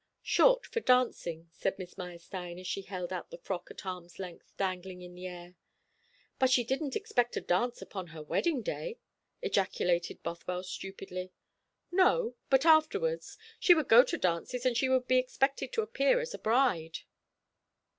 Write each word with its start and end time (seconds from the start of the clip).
"Short, 0.23 0.65
for 0.65 0.79
dancing," 0.79 1.51
said 1.51 1.77
Miss 1.77 1.95
Meyerstein, 1.95 2.57
as 2.57 2.65
she 2.65 2.81
held 2.81 3.13
out 3.13 3.29
the 3.29 3.37
frock 3.37 3.69
at 3.69 3.85
arm's 3.85 4.17
length, 4.17 4.51
dangling 4.57 5.03
in 5.03 5.13
the 5.13 5.27
air. 5.27 5.53
"But 6.39 6.49
she 6.49 6.63
didn't 6.63 6.95
expect 6.95 7.35
to 7.35 7.41
dance 7.41 7.83
upon 7.83 8.07
her 8.07 8.23
wedding 8.23 8.63
day!" 8.63 8.97
ejaculated 9.43 10.23
Bothwell 10.23 10.63
stupidly. 10.63 11.33
"No, 11.91 12.33
but 12.49 12.65
afterwards. 12.65 13.37
She 13.59 13.75
would 13.75 13.87
go 13.89 14.03
to 14.05 14.17
dances, 14.17 14.65
and 14.65 14.75
she 14.75 14.89
would 14.89 15.07
be 15.07 15.19
expected 15.19 15.71
to 15.73 15.83
appear 15.83 16.19
as 16.19 16.33
a 16.33 16.39
bride." 16.39 17.01